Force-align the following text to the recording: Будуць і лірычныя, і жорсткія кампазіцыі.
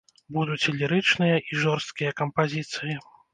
Будуць 0.35 0.67
і 0.71 0.71
лірычныя, 0.79 1.35
і 1.51 1.59
жорсткія 1.65 2.15
кампазіцыі. 2.23 2.99